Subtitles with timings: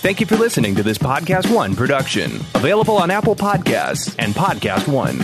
[0.00, 4.88] Thank you for listening to this Podcast One production, available on Apple Podcasts and Podcast
[4.88, 5.18] One.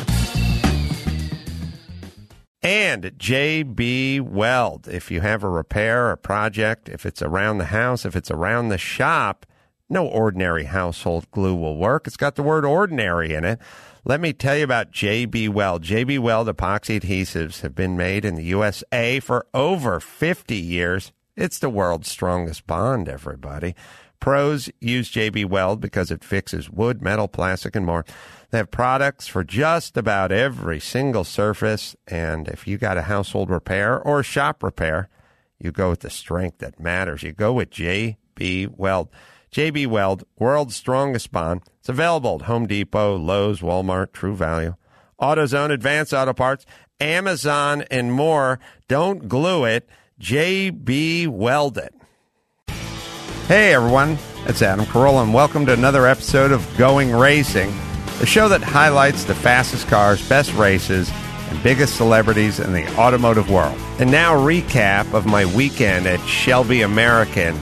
[2.61, 4.87] And JB Weld.
[4.87, 8.69] If you have a repair, a project, if it's around the house, if it's around
[8.69, 9.47] the shop,
[9.89, 12.06] no ordinary household glue will work.
[12.06, 13.58] It's got the word ordinary in it.
[14.04, 15.85] Let me tell you about JB Weld.
[15.85, 21.12] JB Weld epoxy adhesives have been made in the USA for over 50 years.
[21.34, 23.74] It's the world's strongest bond, everybody.
[24.20, 28.04] Pros use JB Weld because it fixes wood, metal, plastic, and more.
[28.50, 31.96] They have products for just about every single surface.
[32.06, 35.08] And if you got a household repair or shop repair,
[35.58, 37.22] you go with the strength that matters.
[37.22, 39.08] You go with JB Weld.
[39.52, 41.62] JB Weld, world's strongest bond.
[41.80, 44.74] It's available at Home Depot, Lowe's, Walmart, True Value,
[45.20, 46.66] AutoZone, Advanced Auto Parts,
[47.00, 48.58] Amazon, and more.
[48.88, 49.88] Don't glue it.
[50.20, 51.94] JB Weld it.
[53.46, 57.72] Hey everyone, it's Adam Carolla, and welcome to another episode of Going Racing,
[58.19, 61.08] the show that highlights the fastest cars, best races,
[61.48, 63.78] and biggest celebrities in the automotive world.
[64.00, 67.55] And now, recap of my weekend at Shelby American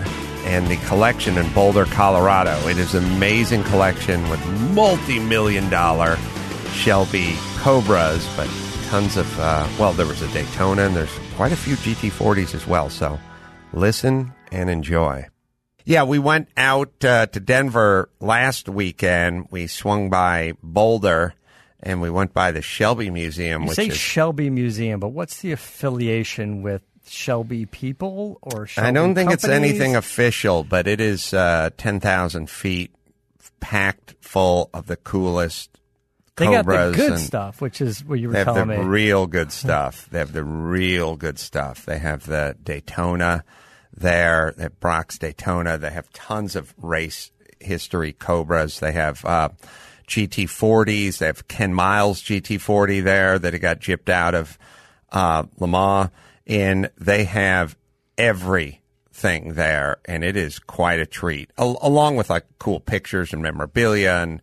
[0.46, 2.56] and the collection in Boulder, Colorado.
[2.66, 6.16] It is an amazing collection with multi million dollar
[6.72, 8.48] Shelby Cobras, but
[8.88, 12.66] tons of, uh, well, there was a Daytona and there's quite a few GT40s as
[12.66, 12.88] well.
[12.88, 13.20] So
[13.74, 15.27] listen and enjoy.
[15.84, 19.48] Yeah, we went out uh, to Denver last weekend.
[19.50, 21.34] We swung by Boulder
[21.82, 25.42] and we went by the Shelby Museum, You which say is Shelby Museum, but what's
[25.42, 31.00] the affiliation with Shelby people or Shelby I don't think it's anything official, but it
[31.02, 32.90] is uh, 10,000 feet
[33.60, 35.78] packed full of the coolest
[36.36, 38.90] They got the good stuff, which is what you were telling They have the me.
[38.90, 40.08] real good stuff.
[40.10, 41.84] They have the real good stuff.
[41.84, 43.44] They have the Daytona
[43.96, 44.54] there.
[44.58, 45.78] at Brock's Daytona.
[45.78, 48.80] They have tons of race history Cobras.
[48.80, 49.50] They have uh,
[50.08, 51.18] GT40s.
[51.18, 54.58] They have Ken Miles GT40 there that got gypped out of
[55.12, 56.10] uh, Le Mans.
[56.46, 57.77] And they have
[58.18, 63.42] everything there, and it is quite a treat, Al- along with like cool pictures and
[63.42, 64.42] memorabilia and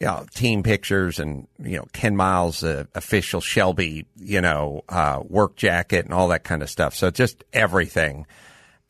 [0.00, 5.22] you know, team pictures and, you know, Ken Miles' uh, official Shelby, you know, uh,
[5.24, 6.94] work jacket and all that kind of stuff.
[6.94, 8.26] So just everything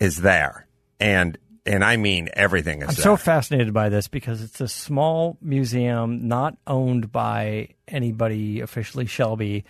[0.00, 0.66] is there.
[1.00, 3.02] And, and I mean everything is I'm there.
[3.02, 9.64] so fascinated by this because it's a small museum not owned by anybody officially Shelby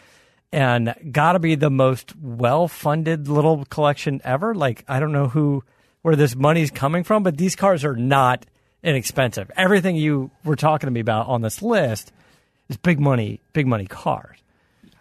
[0.52, 4.54] and got to be the most well-funded little collection ever.
[4.54, 5.64] Like I don't know who
[6.02, 8.46] where this money's coming from, but these cars are not
[8.82, 9.50] inexpensive.
[9.56, 12.12] Everything you were talking to me about on this list
[12.68, 14.38] is big money, big money cars.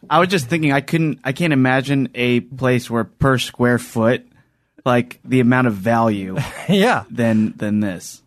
[0.09, 4.27] I was just thinking I couldn't I can't imagine a place where per square foot
[4.85, 6.37] like the amount of value
[6.69, 7.03] yeah.
[7.09, 8.21] than than this.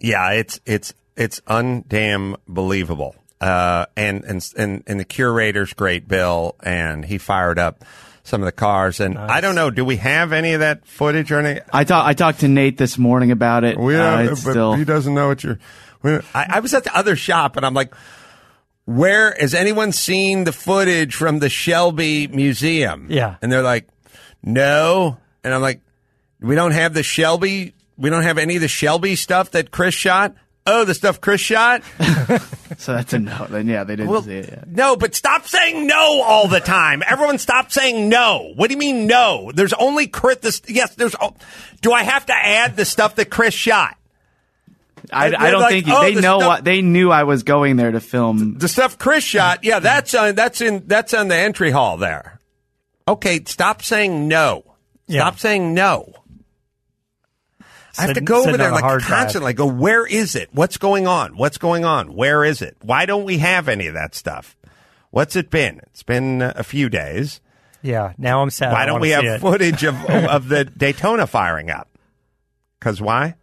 [0.00, 3.14] Yeah, it's it's it's undamn believable.
[3.40, 7.84] Uh, and and and and the curator's great, Bill, and he fired up
[8.24, 8.98] some of the cars.
[8.98, 11.60] And I don't know, do we have any of that footage or any?
[11.72, 13.78] I talked I talked to Nate this morning about it.
[13.78, 15.58] We Uh, it's but still he doesn't know what you're.
[16.02, 17.94] we- I, I was at the other shop and I'm like,
[18.86, 23.06] where has anyone seen the footage from the Shelby Museum?
[23.10, 23.36] Yeah.
[23.42, 23.86] and they're like,
[24.42, 25.80] no, and I'm like,
[26.40, 27.72] we don't have the Shelby.
[27.96, 30.34] We don't have any of the Shelby stuff that Chris shot.
[30.66, 31.82] Oh, the stuff Chris shot.
[32.76, 33.46] so that's a no.
[33.48, 34.68] Then yeah, they didn't Well, see it yet.
[34.68, 37.04] no, but stop saying no all the time.
[37.06, 38.52] Everyone stop saying no.
[38.56, 39.52] What do you mean no?
[39.54, 40.38] There's only Chris.
[40.38, 41.14] This, yes, there's.
[41.20, 41.34] oh,
[41.82, 43.96] Do I have to add the stuff that Chris shot?
[45.12, 47.44] I, I don't like, think oh, they the know stuff- what they knew I was
[47.44, 48.58] going there to film.
[48.58, 52.40] The stuff Chris shot, yeah, that's on that's in that's on the entry hall there.
[53.06, 54.64] Okay, stop saying no.
[55.06, 55.20] Yeah.
[55.20, 56.12] Stop saying no.
[57.98, 59.20] I have to Sitting- go over there on a like hard drive.
[59.22, 59.52] constantly.
[59.54, 60.50] Go, where is it?
[60.52, 61.36] What's going on?
[61.36, 62.14] What's going on?
[62.14, 62.76] Where is it?
[62.82, 64.56] Why don't we have any of that stuff?
[65.10, 65.80] What's it been?
[65.84, 67.40] It's been a few days.
[67.82, 68.72] Yeah, now I'm sad.
[68.72, 69.40] Why don't wanna we have it.
[69.40, 71.88] footage of of the Daytona firing up?
[72.78, 73.36] Because why?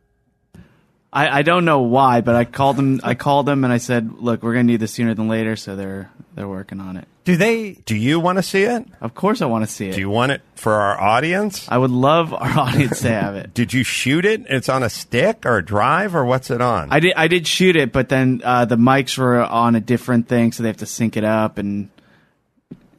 [1.11, 2.99] I, I don't know why, but I called them.
[3.03, 5.75] I called them and I said, "Look, we're gonna need this sooner than later." So
[5.75, 7.07] they're they're working on it.
[7.25, 8.85] Do they Do you want to see it?
[8.99, 9.93] Of course, I want to see it.
[9.95, 11.65] Do you want it for our audience?
[11.69, 13.53] I would love our audience to have it.
[13.53, 14.41] Did you shoot it?
[14.49, 16.89] It's on a stick or a drive or what's it on?
[16.91, 17.13] I did.
[17.15, 20.63] I did shoot it, but then uh, the mics were on a different thing, so
[20.63, 21.89] they have to sync it up and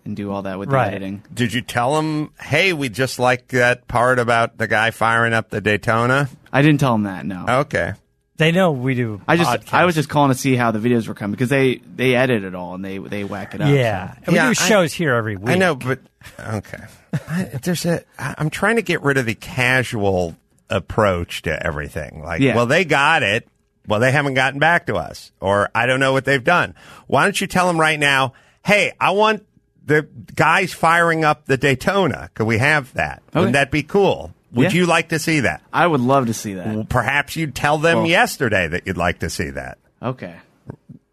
[0.06, 0.90] and do all that with Right.
[0.90, 1.22] the editing.
[1.32, 5.48] Did you tell them, hey, we just like that part about the guy firing up
[5.48, 6.28] the Daytona?
[6.52, 7.24] I didn't tell them that.
[7.24, 7.92] No, Okay.
[8.36, 9.20] They know we do.
[9.28, 9.72] I just podcasts.
[9.72, 12.42] I was just calling to see how the videos were coming because they they edit
[12.42, 13.68] it all and they they whack it up.
[13.68, 14.14] yeah.
[14.14, 14.18] so.
[14.24, 15.50] And we Yeah, do I- shows here every week.
[15.50, 16.00] I know, but
[16.40, 16.84] okay.
[17.28, 18.02] I, there's a.
[18.18, 20.34] I- I'm trying to get rid of the casual
[20.68, 22.22] approach to everything.
[22.22, 22.56] Like, Yeah.
[22.56, 23.46] well, they got it.
[23.86, 26.74] Well, they haven't gotten back to us, or I don't know what they've done.
[27.06, 28.32] Why don't you tell them right now?
[28.64, 29.44] Hey, I want
[29.84, 32.30] the guys firing up the Daytona.
[32.34, 33.22] Could we have that?
[33.28, 33.38] Okay.
[33.40, 34.32] Wouldn't that be cool?
[34.54, 34.80] Would Yeah.
[34.80, 35.62] you like to see that?
[35.72, 36.88] I would love to see that.
[36.88, 39.78] Perhaps you'd tell them Well- yesterday that you'd like to see that.
[40.02, 40.34] Okay.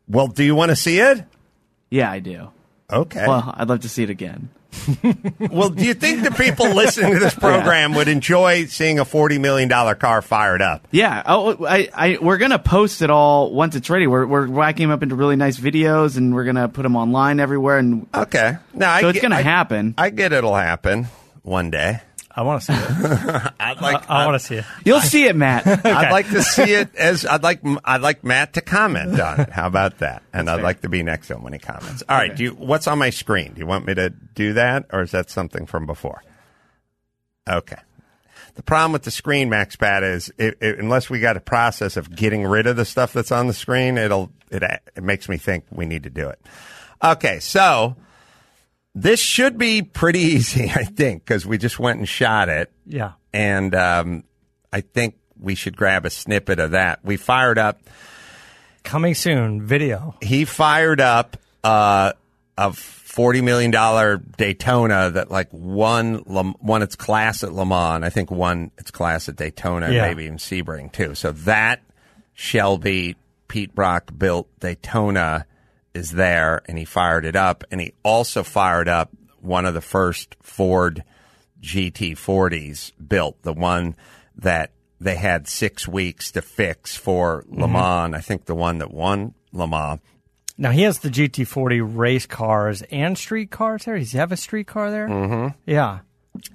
[0.08, 1.24] Well, do you want to see it?
[1.90, 2.50] Yeah, I do.
[2.92, 3.26] Okay.
[3.28, 4.50] Well, I'd love to see it again.
[5.52, 9.40] Well, do you think the people listening to this program would enjoy seeing a $40
[9.40, 10.88] million car fired up?
[10.92, 11.22] Yeah.
[11.26, 14.08] Oh, I, I, we're gonna post it all once it's ready.
[14.08, 17.40] We're, we're whacking them up into really nice videos, and we're gonna put them online
[17.40, 17.80] everywhere.
[17.80, 18.58] And Okay.
[18.74, 19.94] Now, so I it's get- gonna I- happen.
[19.98, 21.08] I get it'll happen
[21.44, 22.00] one day.
[22.36, 23.54] I want to see it.
[23.60, 24.66] I'd like, I want to see it.
[24.86, 25.68] You'll see it, Matt.
[25.86, 29.50] I'd like to see it as I'd like I'd like Matt to comment on it.
[29.50, 30.24] How about that?
[30.34, 30.64] And I'd fair.
[30.64, 32.04] like to be next to him when he comments.
[32.08, 32.34] All right.
[32.34, 33.54] Do you, what's on my screen?
[33.54, 36.24] Do you want me to do that, or is that something from before?
[37.50, 37.78] Okay.
[38.56, 41.98] The problem with the screen, Max Pat, is it, it, unless we got a process
[41.98, 45.38] of getting rid of the stuff that's on the screen, it'll it it makes me
[45.38, 46.40] think we need to do it.
[47.04, 47.96] Okay, so
[48.94, 53.14] this should be pretty easy, I think, because we just went and shot it Yeah.
[53.34, 54.24] and um,
[54.74, 57.00] I think we should grab a snippet of that.
[57.04, 57.80] We fired up.
[58.84, 60.16] Coming soon, video.
[60.22, 62.14] He fired up uh,
[62.58, 68.04] a forty million dollar Daytona that like won Le- won its class at Le Mans.
[68.04, 70.08] I think won its class at Daytona, Yeah.
[70.08, 71.14] maybe even Sebring too.
[71.14, 71.82] So that
[72.34, 73.16] Shelby
[73.48, 75.46] Pete Brock built Daytona
[75.94, 79.82] is there, and he fired it up, and he also fired up one of the
[79.82, 81.04] first Ford
[81.62, 83.96] GT40s built, the one
[84.36, 88.14] that they had six weeks to fix for Le Mans.
[88.16, 90.00] I think the one that won Le Mans.
[90.58, 93.98] Now he has the GT40 race cars and street cars there.
[93.98, 95.08] Does he have a street car there?
[95.08, 95.58] Mm-hmm.
[95.66, 96.00] Yeah.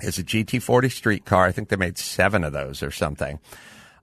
[0.00, 1.44] it's a GT40 street car.
[1.46, 3.40] I think they made seven of those or something.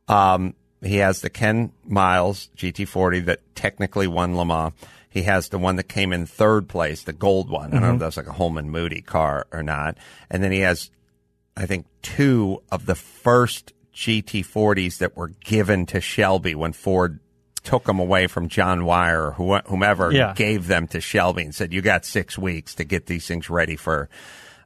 [0.10, 4.74] Um, he has the Ken Miles GT40 that technically won Le Mans.
[5.14, 7.68] He has the one that came in third place, the gold one.
[7.68, 8.00] I don't know if mm-hmm.
[8.00, 10.00] that's like a Holman Moody car or not.
[10.32, 10.90] And then he has,
[11.56, 17.20] I think, two of the first GT40s that were given to Shelby when Ford
[17.62, 20.34] took them away from John Wyer or who- whomever Yeah.
[20.34, 23.76] gave them to Shelby and said, "You got six weeks to get these things ready
[23.76, 24.10] for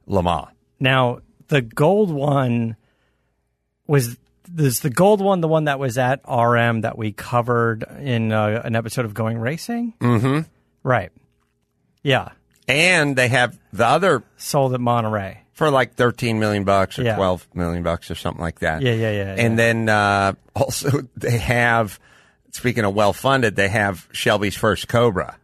[0.06, 0.48] Le Mans."
[0.80, 1.18] Now
[1.48, 2.76] the gold one
[3.86, 4.16] was
[4.56, 8.62] is the gold one the one that was at RM that we covered in uh,
[8.64, 9.94] an episode of Going Racing?
[10.00, 10.40] Mm-hmm.
[10.82, 11.10] Right.
[12.02, 12.30] Yeah.
[12.66, 15.40] And they have the other Sold at Monterey.
[15.52, 17.16] for like 13 million bucks or Yeah.
[17.16, 18.82] 12 million bucks or something like that.
[18.82, 19.56] Yeah, yeah, yeah, And yeah.
[19.56, 21.98] then uh, also they have,
[22.52, 25.36] speaking of well funded, they have Shelby's first Cobra.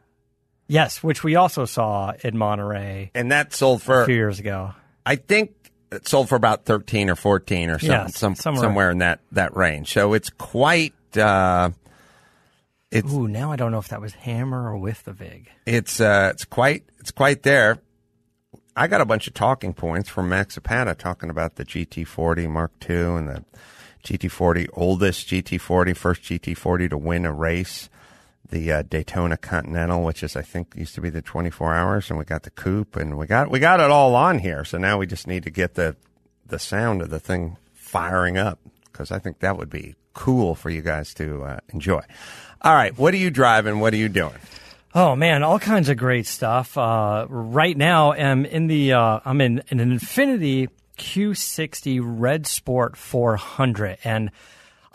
[0.67, 4.73] Yes, which we also saw in Monterey And that sold for a few years ago.
[5.05, 5.53] I think
[5.95, 8.63] it sold for about 13 or 14 or something, Yeah, some, somewhere.
[8.63, 9.93] somewhere in that, that range.
[9.93, 11.71] So it's quite, uh,
[12.91, 15.51] it's, Ooh, now I don't know if that was Hammer or with the Vig.
[15.67, 17.79] it's, uh, it's quite, it's quite there.
[18.77, 22.73] I got a bunch of talking points from Max Zapata talking about the GT40 Mark
[22.89, 23.45] II and the
[24.05, 27.89] GT40, oldest GT40, first GT40 to win a race,
[28.49, 32.19] the uh, Daytona Continental, which is I think used to be the 24 hours, and
[32.19, 34.65] we got the coupe, and we got we got it all on here.
[34.65, 35.97] So now we just need to get the
[36.47, 38.59] the sound of the thing firing up
[38.93, 42.01] because I think that would be cool for you guys to uh, enjoy.
[42.63, 43.81] All right, what are you driving?
[43.81, 44.35] What are you doing?
[44.95, 46.79] Oh man, all kinds of great stuff.
[46.79, 52.97] Uh, right now, I'm in the uh, I'm in, in an Infiniti Q60 Red Sport
[52.97, 54.31] 400, and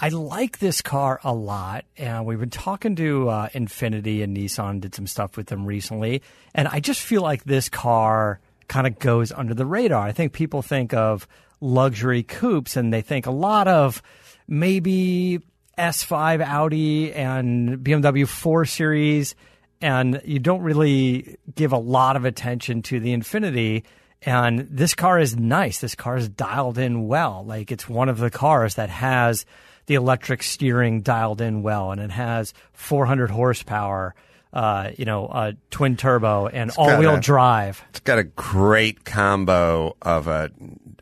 [0.01, 1.83] I like this car a lot.
[1.97, 6.21] And we've been talking to uh, Infiniti and Nissan, did some stuff with them recently,
[6.55, 8.39] and I just feel like this car
[8.69, 10.07] kind of goes under the radar.
[10.07, 11.27] I think people think of
[11.59, 14.01] luxury coupes, and they think a lot of
[14.47, 15.41] maybe
[15.77, 19.35] S5 Audi and BMW 4 Series,
[19.81, 23.83] and you don't really give a lot of attention to the Infiniti.
[24.21, 25.79] And this car is nice.
[25.79, 27.43] This car is dialed in well.
[27.45, 29.45] Like it's one of the cars that has
[29.89, 34.13] the electric steering dialed in well, and it has 400 horsepower.
[34.53, 37.83] Uh, you know, uh, twin turbo and all wheel drive.
[37.89, 40.49] It's got a great combo of a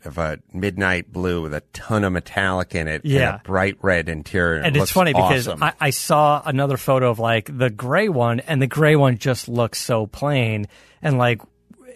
[0.04, 3.16] of a midnight blue with a ton of metallic in it, Yeah.
[3.20, 4.60] and a bright red interior.
[4.60, 5.48] and It it's funny because.
[5.48, 9.48] I, I saw another photo of like the gray one, and the gray one just
[9.48, 10.66] looks so plain
[11.00, 11.40] and like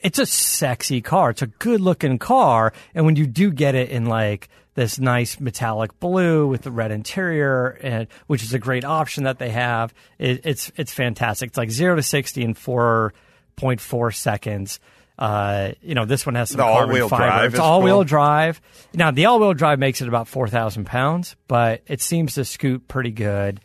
[0.02, 1.30] it's a sexy car.
[1.30, 5.38] It's a good looking car, and when you do get it in like this nice
[5.38, 9.92] metallic blue with the red interior, and which is a great option that they have,
[10.18, 11.48] it, it's it's fantastic.
[11.48, 13.12] It's like zero to sixty in four
[13.56, 14.80] point four seconds.
[15.18, 17.24] Uh, you know, this one has some The all-wheel fiber.
[17.24, 18.04] drive It's all-wheel cool.
[18.04, 18.60] drive.
[18.94, 22.88] Now, the all-wheel drive makes it about four thousand pounds, but it seems to scoot
[22.88, 23.60] pretty good,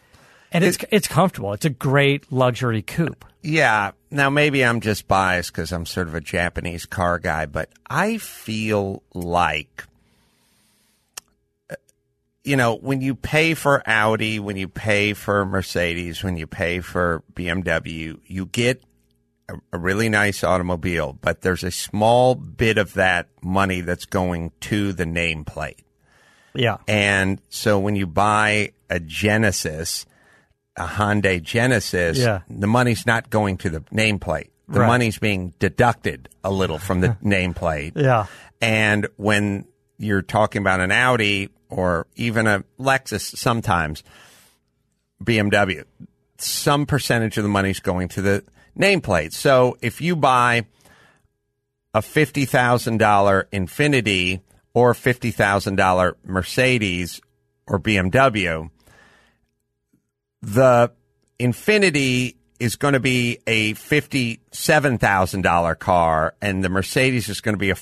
[0.51, 1.53] and it's it's comfortable.
[1.53, 3.23] It's a great luxury coupe.
[3.41, 3.91] Yeah.
[4.11, 8.17] Now, maybe I'm just biased because I'm sort of a Japanese car guy, but I
[8.17, 9.85] feel like,
[12.47, 16.79] you know, when you pay for Audi, when you pay for Mercedes, when you pay
[16.79, 18.81] for BMW, you get
[19.49, 24.51] a, a really nice automobile, but there's a small bit of that money that's going
[24.61, 25.79] to the nameplate.
[26.55, 30.05] Yeah, And so when you buy a Genesis,
[30.75, 32.39] a Hyundai Genesis, Yeah.
[32.49, 34.49] the money's not going to the nameplate.
[34.69, 34.87] The Right.
[34.87, 37.91] money's being deducted a little from the nameplate.
[37.95, 38.25] yeah,
[38.61, 39.65] And when
[39.99, 44.03] you're talking about an Audi or even a Lexus, sometimes
[45.23, 45.83] BMW,
[46.37, 48.43] some percentage of the money is going to the
[48.77, 49.33] nameplate.
[49.33, 50.65] So if you buy
[51.93, 54.41] a $50,000 Infiniti
[54.73, 57.21] or $50,000 Mercedes
[57.65, 58.69] or BMW,
[60.41, 60.91] the
[61.39, 67.69] Infiniti is going to be a $57,000 car and the Mercedes is going to be
[67.69, 67.75] a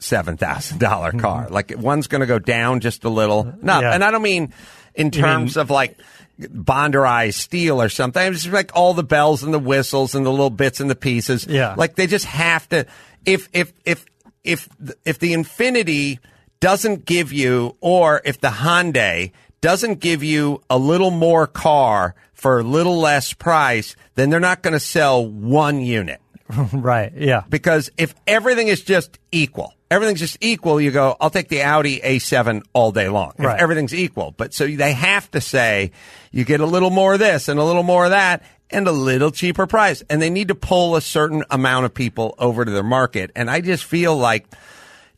[0.00, 0.38] $47,000
[0.78, 1.18] mm-hmm.
[1.18, 1.48] car.
[1.50, 3.52] Like one's going to go down just a little.
[3.62, 3.92] No, Yeah.
[3.94, 4.52] and I don't mean
[4.94, 5.96] in terms of like
[6.40, 8.32] bonderized steel or something.
[8.32, 10.94] It's just like all the bells and the whistles and the little bits and the
[10.94, 11.46] pieces.
[11.46, 11.74] Yeah.
[11.76, 12.86] Like they just have to
[13.24, 14.06] if if if
[14.44, 14.68] if
[15.04, 16.18] if the Infiniti
[16.60, 22.60] doesn't give you or if the Hyundai doesn't give you a little more car for
[22.60, 26.20] a little less price, then they're not going to sell one unit.
[26.72, 27.12] right.
[27.14, 31.62] Yeah, Because if everything is just equal, everything's just equal, you go, I'll take the
[31.62, 33.32] Audi A7 all day long.
[33.38, 33.58] If Right.
[33.60, 34.32] everything's equal.
[34.36, 35.90] But so they have to say,
[36.30, 38.92] you get a little more of this and a little more of that and a
[38.92, 40.02] little cheaper price.
[40.08, 43.32] And they need to pull a certain amount of people over to their market.
[43.34, 44.46] And I just feel like,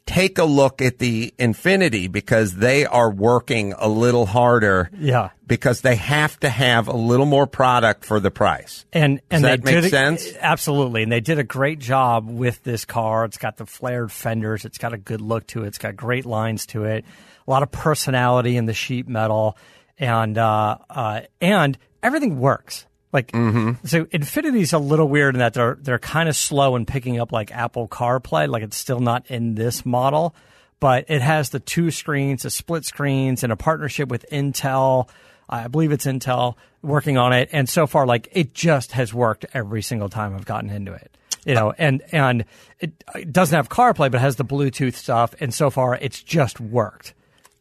[0.07, 4.91] take a look at the Infiniti because they are working a little harder.
[4.99, 5.31] Yeah.
[5.47, 8.87] Because they have to have a little more product for the price.
[8.93, 10.33] And and that they make did sense?
[10.41, 13.25] Absolutely, and they did a great job with this car.
[13.27, 14.65] It's got the flared fenders.
[14.65, 15.69] It's got a good look to it.
[15.69, 17.05] It's got great lines to it.
[17.47, 19.59] A lot of personality in the sheet metal,
[19.99, 22.87] and uh, uh, and everything works.
[23.13, 27.21] Like so, Infiniti's a little weird in that they're they're kind of slow in picking
[27.21, 28.49] up like Apple CarPlay.
[28.49, 30.35] Like it's still not in this model,
[30.81, 35.11] but it has the two screens, the split screens, and a partnership with Intel.
[35.47, 39.45] I believe it's Intel working on it, and so far, like it just has worked
[39.53, 41.15] every single time I've gotten into it.
[41.45, 42.47] You know, and and
[42.81, 46.23] it, it doesn't have CarPlay, but it has the Bluetooth stuff, and so far, it's
[46.23, 47.13] just worked.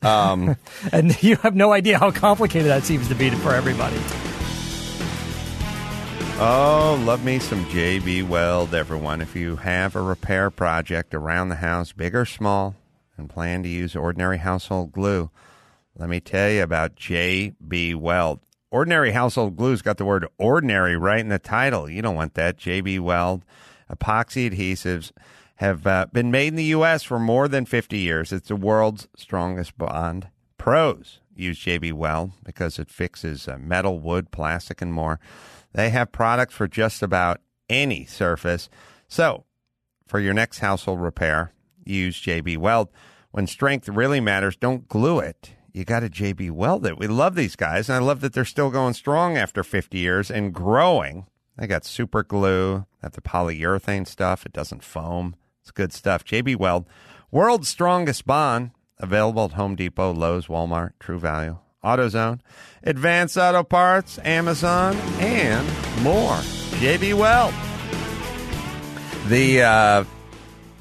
[0.01, 0.55] Um,
[0.93, 3.97] and you have no idea how complicated that seems to be for everybody.
[6.43, 9.21] Oh, love me some JB Weld, everyone.
[9.21, 12.75] If you have a repair project around the house, big or small,
[13.15, 15.29] and plan to use ordinary household glue,
[15.95, 18.39] let me tell you about JB Weld.
[18.71, 21.87] Ordinary household glue's got the word ordinary right in the title.
[21.87, 22.57] You don't want that.
[22.57, 23.45] JB Weld
[23.87, 25.11] epoxy adhesives
[25.57, 27.03] have uh, been made in the U.S.
[27.03, 28.31] for more than 50 years.
[28.33, 30.29] It's the world's strongest bond.
[30.57, 35.19] Pros use JB Weld because it fixes uh, metal, wood, plastic, and more.
[35.73, 38.69] They have products for just about any surface.
[39.07, 39.45] So,
[40.07, 41.53] for your next household repair,
[41.85, 42.89] use JB Weld.
[43.31, 45.51] When strength really matters, don't glue it.
[45.71, 46.97] You got to JB Weld it.
[46.97, 50.29] We love these guys, and I love that they're still going strong after 50 years
[50.29, 51.27] and growing.
[51.57, 54.45] They got super glue, have the polyurethane stuff.
[54.45, 55.35] It doesn't foam.
[55.61, 56.25] It's good stuff.
[56.25, 56.87] JB Weld,
[57.29, 58.71] world's strongest bond,
[59.01, 62.39] available at Home Depot, Lowe's, Walmart, True Value, AutoZone,
[62.83, 65.65] Advanced Auto Parts, Amazon, and
[66.03, 66.35] more.
[66.81, 67.53] JB Weld.
[69.27, 70.03] The uh,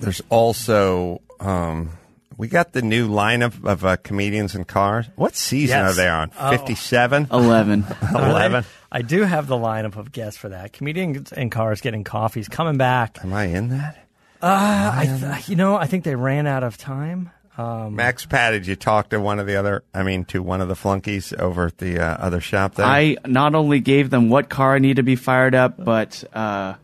[0.00, 1.90] there's also um,
[2.36, 5.06] we got the new lineup of uh, comedians and cars.
[5.16, 5.92] What season Yes.
[5.92, 6.30] are they on?
[6.38, 6.50] Oh.
[6.50, 7.28] Fifty-seven.
[7.30, 7.84] 11.
[8.14, 8.64] Eleven.
[8.90, 10.72] I, I do have the lineup of guests for that.
[10.72, 13.18] Comedians and cars getting coffees coming back.
[13.22, 13.96] Am I in that?
[14.42, 17.30] Uh, I th- you know, I think they ran out of time.
[17.60, 19.82] Um, Max Pat, did you talk to one of the other?
[19.94, 22.86] I mean, to one of the flunkies over at the uh, other shop there.
[22.86, 26.74] I not only gave them what car I need to be fired up, but uh,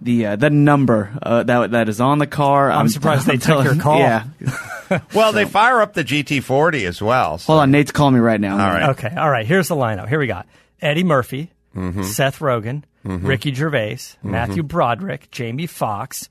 [0.00, 2.70] the uh, the number uh, that that is on the car.
[2.70, 3.98] I'm surprised they took your call.
[3.98, 4.24] Yeah.
[5.14, 7.38] well, they fire up the GT40 as well.
[7.38, 8.52] so- Hold on, Nate's calling me right now.
[8.52, 8.88] All right.
[8.90, 9.46] Okay, all right.
[9.46, 10.08] Here's the lineup.
[10.08, 10.46] Here we got
[10.82, 12.02] Eddie Murphy, Mm-hmm.
[12.04, 16.28] Seth Rogen, Ricky Gervais, Matthew Broderick, Jamie Foxx,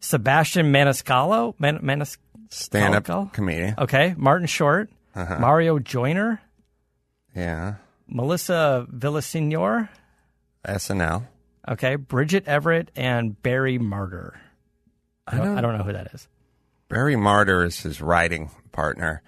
[0.00, 2.18] Sebastian Maniscalco, Man- Manis-
[2.50, 3.32] Stand-up Calco?
[3.32, 3.74] comedian.
[3.78, 5.38] Okay, Martin Short, Uh-huh.
[5.38, 6.40] Mario Joyner,
[7.34, 7.74] Yeah.
[8.08, 9.88] Melissa Villasenor,
[10.66, 11.26] SNL.
[11.68, 14.32] okay, Bridget Everett, and Barry Marder.
[15.26, 16.26] I don't, I don't know who that is.
[16.88, 19.22] Barry Marder is his writing partner.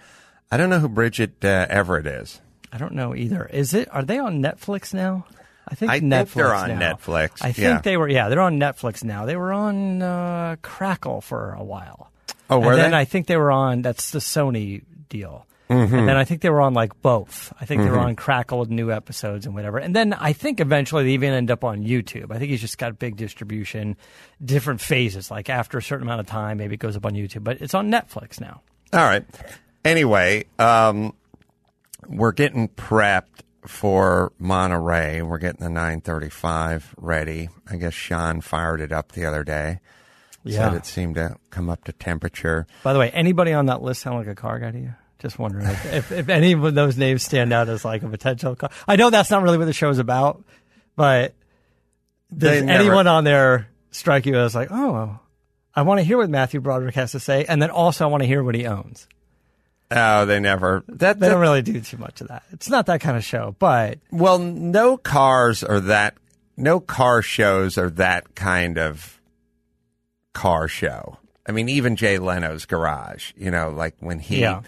[0.50, 2.40] I don't know who Bridget uh, Everett is.
[2.72, 3.46] I don't know either.
[3.46, 3.88] Is it?
[3.94, 5.26] Are they on Netflix now?
[5.68, 6.94] I think I think Netflix they're on now.
[6.94, 7.80] Netflix, I think yeah.
[7.82, 8.08] they were.
[8.08, 9.26] Yeah, they're on Netflix now.
[9.26, 12.10] They were on uh, Crackle for a while.
[12.52, 12.98] Oh, were and then they?
[12.98, 13.82] I think they were on.
[13.82, 15.46] That's the Sony deal.
[15.72, 15.94] Mm-hmm.
[15.94, 17.52] And then I think they were on like both.
[17.60, 19.78] I think they were on Crackle with new episodes and whatever.
[19.78, 22.30] And then I think eventually they even end up on YouTube.
[22.30, 23.96] I think he's just got big distribution,
[24.44, 25.30] different phases.
[25.30, 27.44] Like after a certain amount of time, maybe it goes up on YouTube.
[27.44, 28.60] But it's on Netflix now.
[28.92, 29.24] All right.
[29.84, 31.14] Anyway, um,
[32.06, 35.22] we're getting prepped for Monterey.
[35.22, 37.48] We're getting the 935 ready.
[37.70, 39.80] I guess Sean fired it up the other day.
[40.44, 40.74] Said Yeah.
[40.76, 42.66] it seemed to come up to temperature.
[42.82, 44.94] By the way, anybody on that list sound like a car guy to you?
[45.20, 48.56] Just wondering if, if, if any of those names stand out as like a potential
[48.56, 48.70] car.
[48.88, 50.42] I know that's not really what the show's about,
[50.96, 51.34] but
[52.36, 55.20] does never- anyone on there strike you as like, oh,
[55.76, 58.22] I want to hear what Matthew Broderick has to say, and then also I want
[58.22, 59.06] to hear what he owns.
[59.90, 60.82] Oh, they never.
[60.88, 62.42] That, They that don't really do too much of that.
[62.50, 66.14] It's not that kind of show, but well, no cars are that.
[66.56, 69.20] No car shows are that kind of
[70.32, 71.18] car show.
[71.46, 73.32] I mean, even Jay Leno's garage.
[73.36, 74.62] You know, like when he Yeah.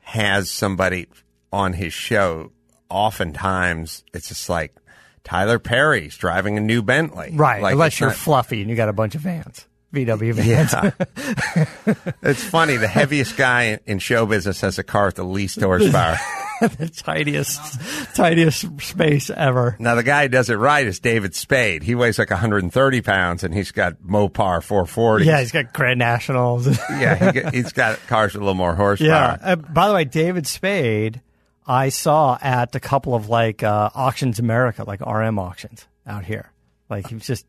[0.00, 1.06] has somebody
[1.52, 2.50] on his show,
[2.90, 4.74] oftentimes it's just like
[5.22, 7.30] Tyler Perry's driving a new Bentley.
[7.34, 10.72] right, Like, unless you're not- fluffy and you got a bunch of vans, VW vans.
[10.72, 10.90] Yeah.
[12.22, 12.76] it's funny.
[12.76, 16.16] The heaviest guy in, in show business has a car with the least horsepower.
[16.78, 19.76] the tiniest, tiniest space ever.
[19.78, 21.82] now, the guy who does it right is David Spade.
[21.82, 25.24] He weighs like 130 pounds and he's got Mopar 440.
[25.24, 26.66] Yeah, he's got Grand Nationals.
[26.90, 29.38] yeah, he, he's got cars with a little more horsepower.
[29.40, 29.52] Yeah.
[29.52, 31.20] Uh, by the way, David Spade,
[31.66, 36.50] I saw at a couple of like uh, auctions America, like RM auctions out here.
[36.90, 37.46] Like he was just,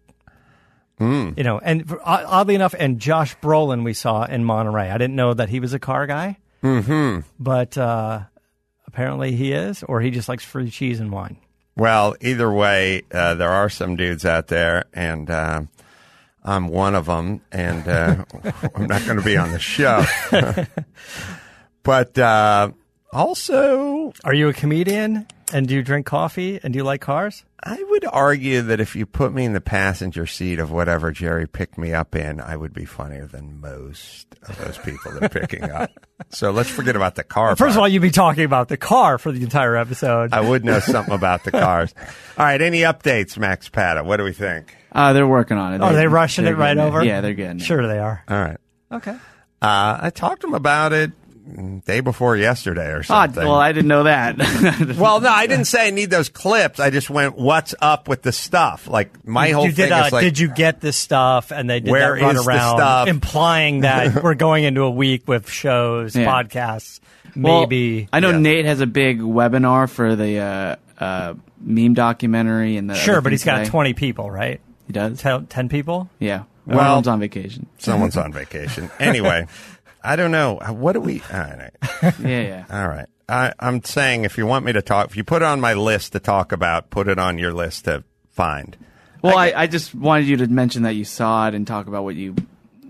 [0.98, 1.32] Hmm.
[1.36, 4.90] you know, and oddly enough, and Josh Brolin we saw in Monterey.
[4.90, 7.20] I didn't know that he was a car guy, mm-hmm.
[7.38, 8.22] but uh,
[8.96, 11.36] apparently he is, or he just likes free cheese and wine.
[11.76, 15.64] Well, either way, uh, there are some dudes out there, and uh,
[16.46, 18.24] I'm one of them, and uh,
[18.76, 20.06] I'm not going to be on the show.
[21.84, 22.72] but uh,
[23.16, 25.26] also, Are you a comedian?
[25.54, 26.60] And do you drink coffee?
[26.62, 27.46] And do you like cars?
[27.64, 31.48] I would argue that if you put me in the passenger seat of whatever Jerry
[31.48, 35.64] picked me up in, I would be funnier than most of those people they're picking
[35.64, 35.92] up.
[36.30, 37.58] So let's forget about the car.
[37.58, 40.32] First of all, you'd be talking about the car for the entire episode.
[40.34, 41.94] I would know something about the cars.
[42.38, 44.02] All right, any updates, Max Pata?
[44.02, 44.74] What do we think?
[44.94, 45.82] Uh, they're working on it.
[45.82, 47.04] Are they rushing they're it right getting over?
[47.04, 47.64] Yeah, they're getting it.
[47.64, 48.24] Sure, they are.
[48.30, 48.58] All right.
[48.94, 49.18] Okay.
[49.62, 51.12] Uh, I talked to him about it
[51.86, 53.44] day before yesterday or Ah, something.
[53.44, 54.36] well, I didn't know that.
[54.98, 56.80] Well, no, I didn't say I need those clips.
[56.80, 60.04] I just went, "What's up with the stuff?" Like my whole you thing did, uh,
[60.08, 61.52] is like, did you get this stuff?
[61.52, 63.08] And they did Where that run is the around, stuff?
[63.08, 66.26] implying that we're going into a week with shows, Yeah.
[66.26, 67.00] podcasts,
[67.36, 68.08] Well, maybe.
[68.12, 68.38] I know Yeah.
[68.40, 73.26] Nate has a big webinar for the uh, uh, meme documentary and the sure, but
[73.26, 74.60] thing he's got twenty people, right?
[74.88, 75.20] He does.
[75.20, 76.10] Ten, 10 people.
[76.20, 76.44] Yeah.
[76.66, 77.68] Well- Well, on vacation.
[77.78, 78.90] someone's on vacation.
[79.00, 79.46] Anyway,
[80.06, 80.56] I don't know.
[80.70, 81.22] What do we?
[81.34, 81.72] All right.
[82.20, 82.66] Yeah, yeah.
[82.70, 83.08] All right.
[83.28, 85.74] I, I'm saying if you want me to talk, if you put it on my
[85.74, 88.78] list to talk about, put it on your list to find.
[89.24, 91.88] Well, I I, I, just wanted you to mention that you saw it and talk
[91.88, 92.36] about what you.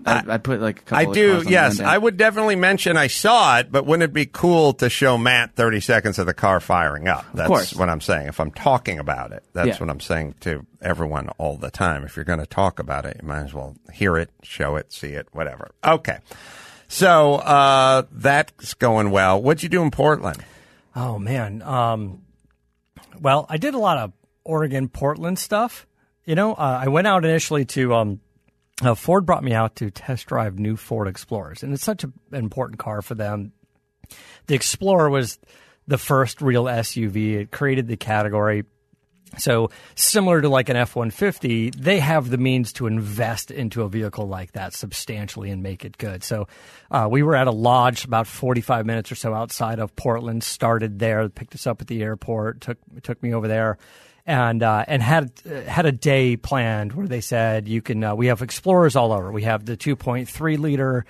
[0.04, 0.98] I, I put like a couple.
[0.98, 1.80] I of do, cars on the yes.
[1.80, 5.56] I would definitely mention I saw it, but wouldn't it be cool to show Matt
[5.56, 7.24] 30 seconds of the car firing up?
[7.32, 7.74] That's course.
[7.74, 8.28] what I'm saying.
[8.28, 9.78] If I'm talking about it, that's Yeah.
[9.78, 12.04] what I'm saying to everyone all the time.
[12.04, 14.92] If you're going to talk about it, you might as well hear it, show it,
[14.92, 15.70] see it, whatever.
[15.82, 16.18] Okay.
[16.88, 19.42] So uh, that's going well.
[19.42, 20.42] What'd you do in Portland?
[20.94, 21.62] Oh man.
[21.62, 22.22] Um,
[23.20, 24.12] well, I did a lot of
[24.44, 25.86] Oregon, Portland stuff.
[26.24, 28.20] You know, uh, I went out initially to um,
[28.82, 32.12] uh, Ford brought me out to test drive new Ford Explorers, and it's such an
[32.32, 33.52] important car for them.
[34.46, 35.38] The Explorer was
[35.86, 37.34] the first real SUV.
[37.34, 38.64] It created the category.
[39.38, 43.82] So similar to like an F one fifty, they have the means to invest into
[43.82, 46.24] a vehicle like that substantially and make it good.
[46.24, 46.48] So
[46.90, 50.42] uh, we were at a lodge about forty five minutes or so outside of Portland.
[50.42, 53.76] Started there, picked us up at the airport, took took me over there,
[54.24, 55.32] and uh, and had
[55.66, 58.04] had a day planned where they said you can.
[58.04, 59.30] Uh, we have Explorers all over.
[59.30, 61.04] We have the two point three liter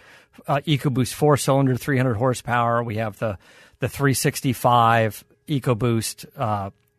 [0.49, 2.83] uh, EcoBoost four cylinder, three hundred horsepower.
[2.83, 3.39] We have the
[3.79, 6.27] the three sixty five EcoBoost.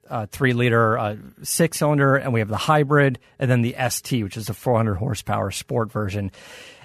[0.10, 4.24] Uh, three liter uh, six cylinder, and we have the hybrid, and then the ST,
[4.24, 6.32] which is the 400 horsepower sport version.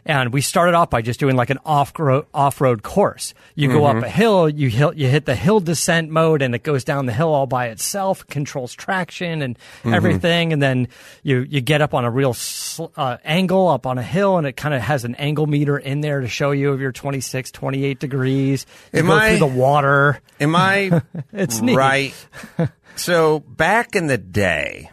[0.05, 1.93] And we started off by just doing like an off
[2.35, 3.35] off road course.
[3.55, 3.99] You go Mm-hmm.
[3.99, 7.07] up a hill, you hit, you hit the hill descent mode, and it goes down
[7.07, 9.95] the hill all by itself, controls traction and Mm-hmm.
[9.95, 10.53] everything.
[10.53, 10.89] And then
[11.23, 14.47] you you get up on a real sl- uh, angle up on a hill, and
[14.47, 17.53] it kind of has an angle meter in there to show you if you're 26,
[17.53, 18.67] 28 degrees.
[18.93, 20.21] You Am go I- through the water.
[20.41, 21.01] Am I
[21.33, 21.77] It's neat.
[21.77, 22.27] right?
[22.97, 24.91] so back in the day,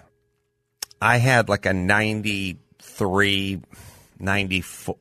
[1.01, 3.61] I had like a 93,
[4.19, 4.95] 94,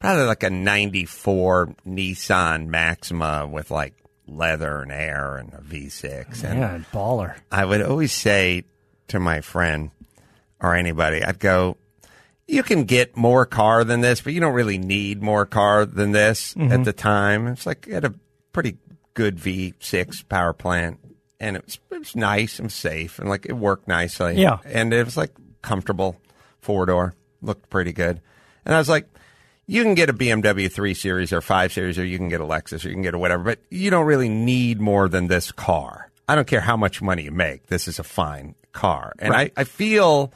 [0.00, 3.94] probably like a 94 Nissan Maxima with like
[4.26, 6.44] leather and air and a V6.
[6.44, 7.36] And Yeah, baller.
[7.50, 8.64] I would always say
[9.08, 9.90] to my friend
[10.60, 11.76] or anybody, I'd go,
[12.46, 16.12] you can get more car than this, but you don't really need more car than
[16.12, 16.72] this Mm-hmm.
[16.72, 17.46] at the time.
[17.46, 18.14] It's like it had a
[18.52, 18.76] pretty
[19.14, 20.98] good V6 power plant
[21.40, 24.40] and it was, it was nice and safe and like it worked nicely.
[24.40, 24.58] Yeah.
[24.64, 26.16] And it was like comfortable
[26.60, 28.20] four door, looked pretty good.
[28.64, 29.08] And I was like,
[29.66, 32.44] you can get a BMW 3 Series or 5 Series, or you can get a
[32.44, 35.52] Lexus, or you can get a whatever, but you don't really need more than this
[35.52, 36.10] car.
[36.26, 37.66] I don't care how much money you make.
[37.66, 39.12] This is a fine car.
[39.18, 40.32] And I, I feel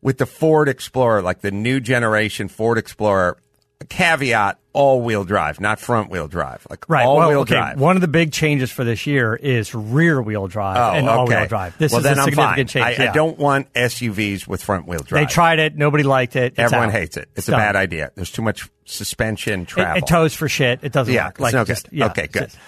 [0.00, 3.38] with the Ford Explorer, like the new generation Ford Explorer,
[3.88, 7.04] caveat all wheel drive, not front wheel drive, like Right.
[7.04, 7.54] all well, wheel okay.
[7.54, 7.80] drive.
[7.80, 11.26] One of the big changes for this year is rear wheel drive Oh, and all
[11.26, 11.76] wheel drive.
[11.78, 12.82] This well, is then a I'm significant fine.
[12.84, 12.98] change.
[13.00, 13.10] I, yeah.
[13.10, 15.26] I don't want SUVs with front wheel drive.
[15.26, 15.76] They tried it.
[15.76, 16.52] Nobody liked it.
[16.52, 16.92] It's Everyone out.
[16.94, 17.28] hates it.
[17.36, 18.10] It's a bad idea.
[18.14, 19.98] There's too much suspension It, travel.
[19.98, 20.80] it tows for shit.
[20.82, 21.34] It doesn't Yeah, work.
[21.34, 21.98] it's Like no just, good.
[21.98, 22.44] yeah, okay, good.
[22.44, 22.58] just-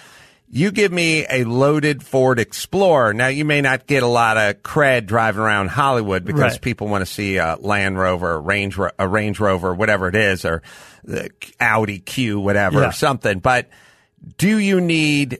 [0.53, 3.13] You give me a loaded Ford Explorer.
[3.13, 6.61] Now, you may not get a lot of cred driving around Hollywood because Right.
[6.61, 10.15] people want to see a Land Rover, a Range, Ro- a Range Rover, whatever it
[10.15, 10.61] is, or
[11.05, 11.29] the
[11.61, 12.89] Audi Q, whatever, Yeah.
[12.89, 13.39] or something.
[13.39, 13.69] But
[14.37, 15.39] do you need,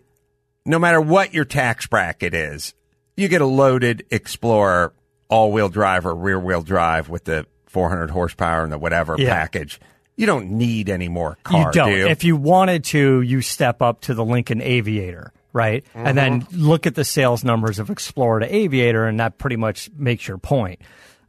[0.65, 2.73] no matter what your tax bracket is,
[3.17, 4.93] you get a loaded Explorer,
[5.27, 9.33] all wheel drive or rear wheel drive with the 400 horsepower and the whatever Yeah.
[9.33, 9.77] package.
[10.21, 11.89] You don't need any more car, you don't.
[11.91, 12.07] do you?
[12.07, 15.83] If you wanted to, you step up to the Lincoln Aviator, right?
[15.95, 16.61] And then Mm-hmm.
[16.63, 20.37] look at the sales numbers of Explorer to Aviator, and that pretty much makes your
[20.37, 20.79] point.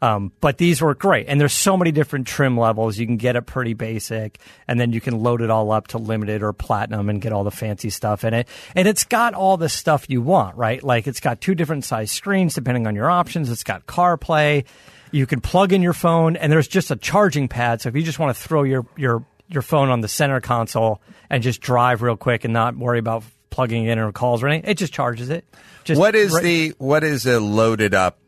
[0.02, 2.98] Um, but these work great, and there's so many different trim levels.
[2.98, 5.98] You can get it pretty basic, and then you can load it all up to
[5.98, 8.48] limited or platinum and get all the fancy stuff in it.
[8.74, 10.83] And it's got all the stuff you want, right?
[10.83, 13.48] Like it's got two different size screens depending on your options.
[13.48, 14.64] It's got CarPlay.
[15.12, 17.81] You can plug in your phone, and there's just a charging pad.
[17.83, 21.01] So if you just want to throw your your your phone on the center console
[21.29, 24.70] and just drive real quick and not worry about plugging in or calls or anything,
[24.70, 25.44] it just charges it.
[25.85, 28.18] Just What is right- the what is a loaded up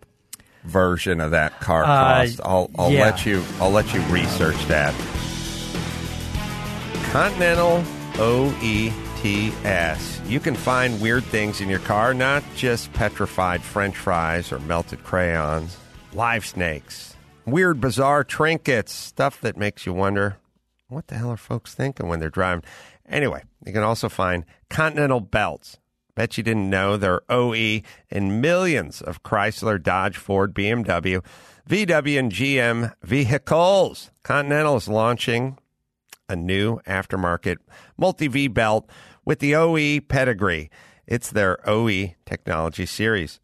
[0.65, 2.41] version of that car cost?
[2.45, 3.05] I'll I'll Uh, yeah.
[3.07, 4.93] let you I'll let you research that.
[7.13, 7.83] Continental
[8.19, 10.21] OETS.
[10.29, 15.03] You can find weird things in your car, not just petrified French fries or melted
[15.05, 15.77] crayons,
[16.15, 20.37] live snakes, weird bizarre trinkets, stuff that makes you wonder
[20.89, 22.63] what the hell are folks thinking when they're driving?
[23.09, 25.79] Anyway, you can also find Continental belts.
[26.15, 31.25] Bet you didn't know they're OE in millions of Chrysler, Dodge, Ford, BMW,
[31.69, 34.13] VW, and GM vehicles.
[34.23, 35.59] Continental is launching
[36.29, 37.57] a new aftermarket
[37.99, 38.89] multi V belt
[39.25, 40.71] with the OE pedigree.
[41.07, 43.41] It's their OE technology series,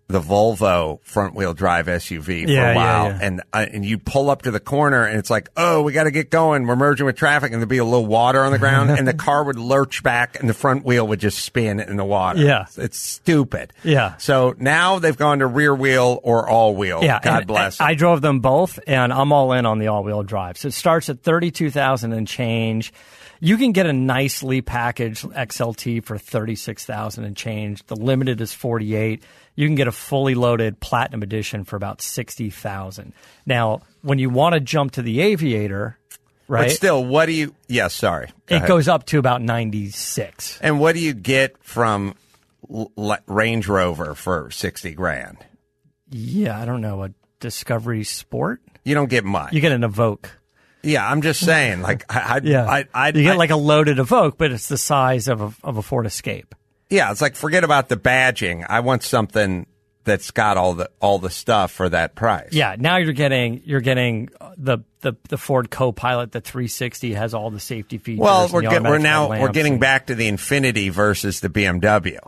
[0.08, 3.06] the Volvo front wheel drive SUV for Yeah, a while.
[3.08, 3.20] yeah.
[3.22, 6.04] And, uh, and you pull up to the corner and it's like, oh, we got
[6.04, 6.68] to get going.
[6.68, 9.14] We're merging with traffic and there'd be a little water on the ground and the
[9.26, 12.40] car would lurch back and the front wheel would just spin in the water.
[12.40, 12.66] Yeah.
[12.78, 13.74] It's stupid.
[13.84, 14.16] Yeah.
[14.18, 17.04] So now they've gone to rear wheel or all wheel.
[17.04, 17.82] Yeah, God bless.
[17.82, 20.58] I, I drove them both, and I'm all in on the all-wheel drive.
[20.60, 22.94] So it starts at thirty-two thousand and change.
[23.40, 27.84] you can get a nicely packaged XLT for thirty six thousand and change.
[27.88, 29.24] The limited is forty eight.
[29.56, 33.14] You can get a fully loaded platinum edition for about sixty thousand.
[33.46, 35.98] Now, when you want to jump to the Aviator,
[36.48, 36.68] right?
[36.68, 37.56] But still, what do you?
[37.68, 38.28] Yeah, sorry.
[38.48, 38.68] Go it ahead.
[38.68, 40.60] goes up to about ninety six.
[40.62, 42.16] And what do you get from
[42.70, 45.38] L- L- Range Rover for sixty grand?
[46.10, 48.62] Yeah, I don't know a Discovery Sport.
[48.84, 49.54] You don't get much.
[49.54, 50.28] You get an Evoque.
[50.84, 51.82] yeah, I'm just saying.
[51.82, 54.78] Like, I, I, Yeah, I, I, you get like a loaded Evoque, but it's the
[54.78, 56.54] size of a of a Ford Escape.
[56.90, 57.12] Yeah.
[57.12, 58.66] It's like forget about the badging.
[58.68, 59.66] I want something
[60.06, 62.54] that's got all the all the stuff for that price.
[62.54, 67.52] Yeah, now you're getting you're getting the the, the Ford Copilot, the 360 has all
[67.52, 68.22] the safety features.
[68.22, 72.20] Well, we're get, we're now we're getting back to the Infiniti versus the BMW.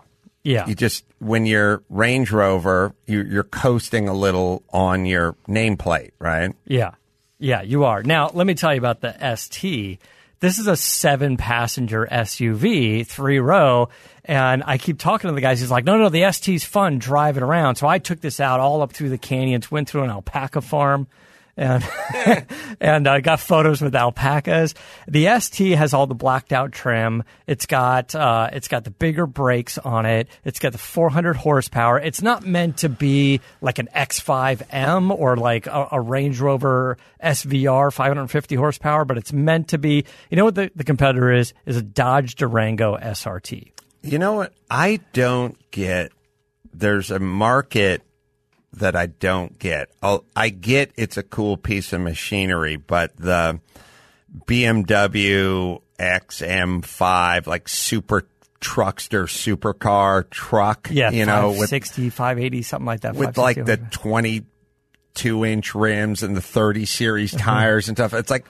[0.44, 6.12] Yeah, You just when you're Range Rover, you, you're coasting a little on your nameplate,
[6.20, 6.56] right?
[6.66, 6.92] yeah,
[7.38, 7.62] yeah.
[7.62, 8.30] You are now.
[8.34, 10.00] Let me tell you about the ST.
[10.40, 13.90] This is a seven passenger SUV, three row.
[14.24, 15.60] And I keep talking to the guys.
[15.60, 17.78] He's like, no, no, the ST's fun driving around.
[17.78, 21.08] So I took this out all up through the canyons, went through an alpaca farm
[21.58, 21.84] and,
[22.80, 24.76] and I got photos with alpacas.
[25.08, 27.24] The ST has all the blacked out trim.
[27.48, 30.30] It's got, uh, it's got the bigger brakes on it.
[30.46, 32.00] It's got the 400 horsepower.
[32.00, 37.92] It's not meant to be like an X5M or like a, a Range Rover SVR
[37.92, 41.54] 550 horsepower, but it's meant to be, you know what the, the competitor is?
[41.66, 43.72] Is a Dodge Durango SRT.
[44.04, 44.54] You know what?
[44.70, 46.12] I don't get.
[46.74, 48.04] There's a market
[48.80, 49.90] that I don't get.
[50.02, 53.60] I'll, I get it's a cool piece of machinery, but the
[54.46, 58.28] BMW XM5, like super
[58.60, 63.16] truckster, supercar truck, Yeah, you know, with 560, 580, something like that.
[63.16, 64.00] with like the 560.
[64.00, 67.40] 22 inch rims and the 30 series Mm-hmm.
[67.46, 68.14] tires and stuff.
[68.14, 68.46] It's like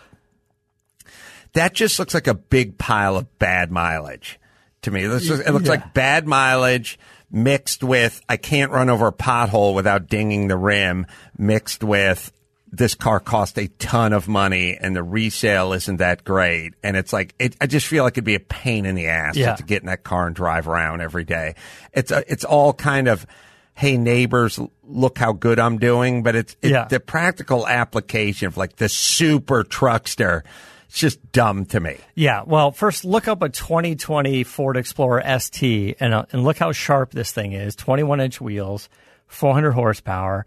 [1.53, 4.39] that just looks like a big pile of bad mileage
[4.83, 5.05] to me.
[5.07, 5.71] This is, it looks Yeah.
[5.71, 6.99] like bad mileage
[7.31, 11.05] mixed with I can't run over a pothole without dinging the rim,
[11.37, 12.31] mixed with
[12.69, 16.73] this car cost a ton of money and the resale isn't that great.
[16.83, 19.37] And it's like, it, I just feel like it'd be a pain in the ass
[19.37, 19.55] Yeah.
[19.55, 21.55] to get in that car and drive around every day.
[21.93, 23.25] It's a, it's all kind of,
[23.73, 26.23] hey neighbors, look how good I'm doing.
[26.23, 26.85] But it's, it, Yeah.
[26.85, 30.43] the practical application of like the super truckster.
[30.87, 31.97] It's just dumb to me.
[32.15, 36.71] Yeah, well, first look up a 2020 Ford Explorer ST and, uh, and look how
[36.71, 38.89] sharp this thing is 21 inch wheels,
[39.27, 40.45] 400 horsepower.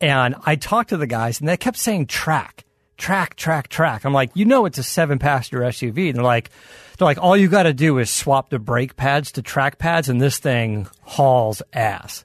[0.00, 2.64] And I talked to the guys and they kept saying track,
[2.96, 4.04] track, track, track.
[4.04, 6.08] I'm like, you know, it's a seven passenger SUV.
[6.08, 6.50] And they're like,
[6.98, 10.08] they're like, all you got to do is swap the brake pads to track pads
[10.08, 12.24] and this thing hauls ass.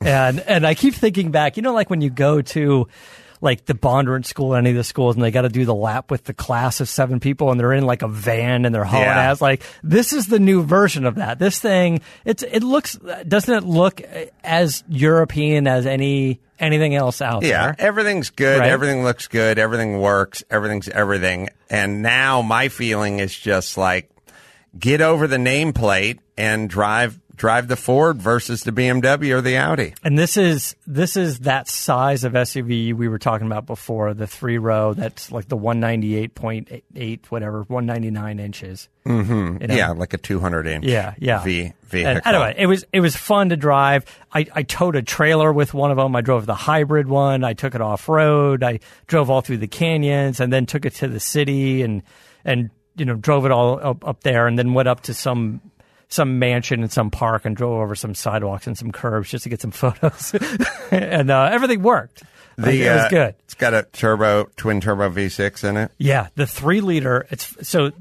[0.00, 2.88] And, and I keep thinking back, you know, like when you go to,
[3.40, 6.10] like the Bondurant school, any of the schools, and they got to do the lap
[6.10, 9.04] with the class of seven people, and they're in like a van and they're hauling
[9.06, 9.30] Yeah.
[9.30, 9.40] ass.
[9.40, 11.38] Like this is the new version of that.
[11.38, 12.96] This thing, it's it looks
[13.26, 14.00] doesn't it look
[14.44, 17.76] as European as any anything else out Yeah, there?
[17.78, 18.58] Yeah, everything's good.
[18.60, 18.70] Right.
[18.70, 19.58] Everything looks good.
[19.58, 20.42] Everything works.
[20.50, 21.48] Everything's everything.
[21.70, 24.10] And now my feeling is just like
[24.78, 29.94] get over the nameplate and drive drive the Ford versus the BMW or the Audi.
[30.02, 34.26] And this is this is that size of SUV we were talking about before, the
[34.26, 34.92] three row.
[34.92, 38.88] That's like the one ninety eight point eight, whatever, one ninety nine inches.
[39.06, 39.70] Mm-hmm.
[39.70, 41.42] Yeah, like a 200 inch Yeah, yeah.
[41.42, 42.10] V vehicle.
[42.16, 44.04] And anyway, it was it was fun to drive.
[44.32, 46.14] I, I towed a trailer with one of them.
[46.14, 47.42] I drove the hybrid one.
[47.42, 48.62] I took it off road.
[48.62, 52.02] I drove all through the canyons, and then took it to the city and
[52.44, 55.62] and you know drove it all up, up there, and then went up to some
[56.08, 59.50] some mansion in some park and drove over some sidewalks and some curbs just to
[59.50, 60.34] get some photos,
[60.90, 62.22] and uh, everything worked.
[62.56, 63.34] Like, it was uh, good.
[63.44, 65.92] It's got a turbo twin turbo V6 in it.
[65.96, 67.26] Yeah, the three liter.
[67.30, 67.92] It's so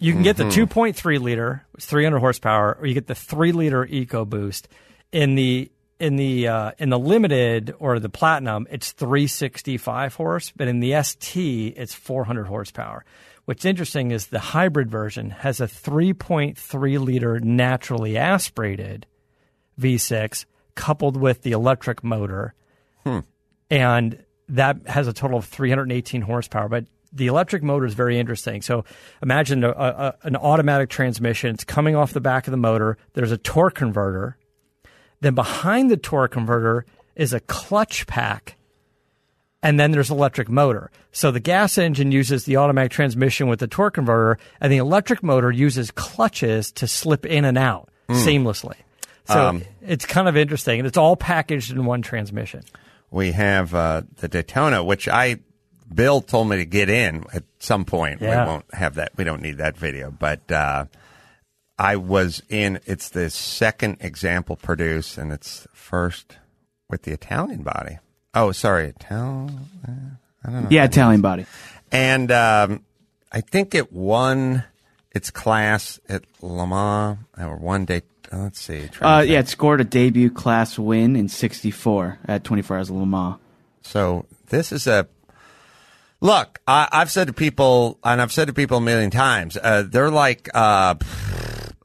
[0.00, 3.06] you can get the two point three liter, it's three hundred horsepower, or you get
[3.06, 4.64] the three liter EcoBoost.
[5.12, 5.70] In the
[6.00, 10.66] in the uh, in the limited or the platinum, it's three sixty five horse, but
[10.66, 13.04] in the ST, it's four hundred horsepower.
[13.50, 19.08] What's interesting is the hybrid version has a three point three liter naturally aspirated
[19.76, 20.44] V6
[20.76, 22.54] coupled with the electric motor
[23.02, 23.18] hmm.
[23.68, 26.68] and that has a total of 318 horsepower.
[26.68, 28.62] But the electric motor is very interesting.
[28.62, 28.84] So
[29.20, 31.52] imagine a, a, an automatic transmission.
[31.52, 32.98] It's coming off the back of the motor.
[33.14, 34.36] There's a torque converter.
[35.22, 36.86] Then behind the torque converter
[37.16, 38.54] is a clutch pack.
[39.62, 40.90] And then there's electric motor.
[41.12, 45.22] So the gas engine uses the automatic transmission with the torque converter, and the electric
[45.22, 48.76] motor uses clutches to slip in and out seamlessly.
[49.26, 52.62] So it's kind of interesting, and it's all packaged in one transmission.
[53.10, 55.40] We have uh, the Daytona, which I
[55.92, 58.20] Bill told me to get in at some point.
[58.20, 58.44] Yeah.
[58.44, 59.12] We won't have that.
[59.16, 60.10] We don't need that video.
[60.10, 60.86] But uh,
[61.78, 62.80] I was in.
[62.86, 66.38] It's the second example produced, and it's first
[66.88, 67.98] with the Italian body.
[68.34, 69.66] Oh, sorry, Italian.
[70.44, 70.68] I don't know.
[70.70, 71.46] Yeah, Italian body.
[71.92, 72.84] And um,
[73.32, 74.64] I think it won
[75.12, 78.02] its class at Le Mans or one day.
[78.32, 78.88] uh, Let's see.
[79.00, 83.06] Uh, yeah, it scored a debut class win in '64 at 24 Hours of Le
[83.06, 83.36] Mans.
[83.82, 85.08] So this is a
[86.20, 86.60] look.
[86.68, 90.10] I, I've said to people, and I've said to people a million times, uh, they're
[90.10, 90.94] like uh,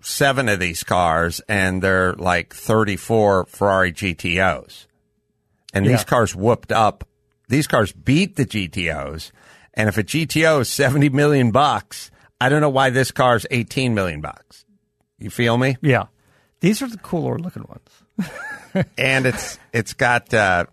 [0.02, 4.86] seven of these cars, and they're like thirty-four Ferrari GTOs,
[5.76, 5.92] and Yeah.
[5.92, 7.08] these cars whooped up.
[7.48, 9.32] These cars beat the GTOs,
[9.76, 12.10] and if a GTO is seventy million bucks,
[12.42, 14.66] I don't know why this car's eighteen million bucks.
[15.20, 15.78] You feel me?
[15.82, 16.06] Yeah.
[16.62, 18.86] These are the cooler looking ones.
[18.98, 20.34] and it's it's got.
[20.34, 20.66] Uh,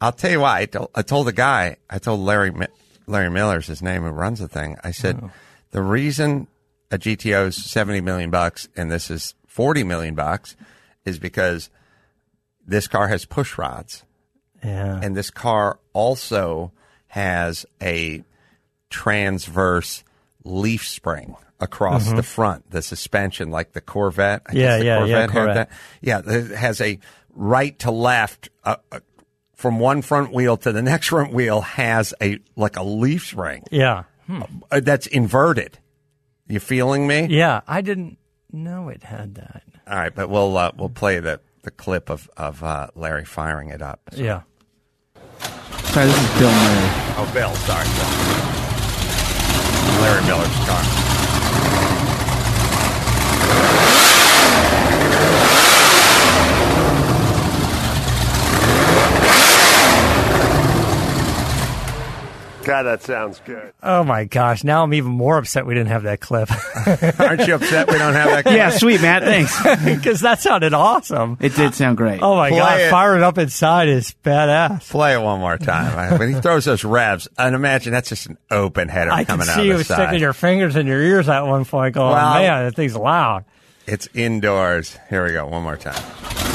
[0.00, 0.60] I'll tell you why.
[0.60, 1.76] I told, I told the guy.
[1.88, 2.52] I told Larry
[3.06, 4.76] Larry Miller's his name who runs the thing.
[4.84, 5.20] I said
[5.72, 6.46] the reason
[6.92, 10.54] a GTO is seventy million bucks and this is forty million bucks
[11.04, 11.70] is because
[12.66, 14.04] this car has push rods
[14.62, 15.00] Yeah.
[15.02, 16.72] and this car also
[17.08, 18.22] has a
[18.90, 20.04] transverse
[20.44, 24.42] leaf spring across the front, the suspension, like the Corvette.
[24.46, 24.58] I Mm-hmm.
[24.58, 25.54] Yeah, the yeah, yeah, Corvette had Corvette.
[25.54, 25.70] that.
[26.00, 26.98] Yeah, it has a
[27.34, 28.48] right to left.
[28.64, 29.00] Uh, uh,
[29.54, 33.62] from one front wheel to the next front wheel has a like a leaf spring
[33.70, 34.04] yeah.
[34.70, 35.78] uh, that's inverted.
[36.48, 37.26] You feeling me?
[37.28, 37.60] Yeah.
[37.68, 38.16] I didn't
[38.50, 39.62] know it had that.
[39.86, 43.68] All right, but we'll uh, we'll play the the clip of of uh, Larry firing
[43.68, 44.00] it up.
[44.16, 44.42] Yeah.
[45.92, 46.88] Sorry, this is Bill Murray.
[47.18, 47.84] Oh, Bill, sorry.
[50.00, 50.99] Larry Miller's car.
[62.70, 63.72] God, that sounds good.
[63.82, 64.62] Oh my gosh.
[64.62, 66.48] Now I'm even more upset we didn't have that clip
[67.20, 68.42] Aren't you upset we don't have that?
[68.44, 68.54] clip?
[68.54, 69.24] Yeah, sweet, Matt.
[69.24, 69.60] Thanks.
[69.84, 71.36] because that sounded awesome.
[71.40, 72.20] It did sound great.
[72.22, 72.90] Oh my Play god, it.
[72.92, 74.88] firing up inside is badass.
[74.88, 76.16] Play it one more time.
[76.18, 79.48] When he throws those revs, and imagine that's just an open header I can coming
[79.48, 80.20] out I see you the sticking side.
[80.20, 83.44] your fingers in your ears at one point, going, Well- "Man, that thing's loud."
[83.86, 84.96] It's indoors.
[85.08, 85.48] Here we go.
[85.48, 86.49] One more time.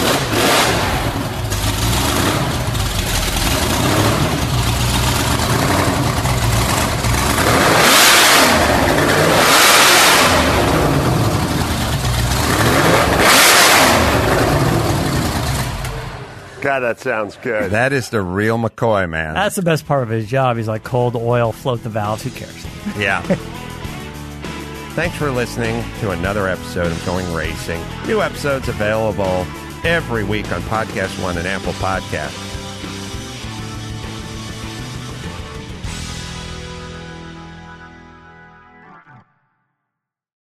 [16.65, 17.69] God, that sounds good.
[17.69, 19.35] That is the real McCoy, man.
[19.35, 20.57] That's the best part of his job.
[20.57, 22.23] He's like cold oil, float the valves.
[22.23, 22.65] Who cares?
[22.97, 23.21] Yeah.
[24.95, 27.79] Thanks for listening to another episode of Going Racing.
[28.07, 29.45] New episodes available
[29.83, 32.44] every week on Podcast One and Apple Podcast.